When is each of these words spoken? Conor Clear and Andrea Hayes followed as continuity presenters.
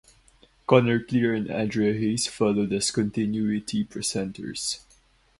Conor 0.65 1.03
Clear 1.03 1.35
and 1.35 1.51
Andrea 1.51 1.93
Hayes 1.93 2.25
followed 2.25 2.73
as 2.73 2.89
continuity 2.89 3.85
presenters. 3.85 4.79